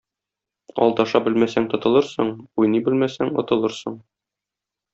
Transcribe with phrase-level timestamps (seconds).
[0.85, 2.31] Алдаша белмәсәң тотылырсың,
[2.63, 4.01] уйный белмәсәң отылырсың.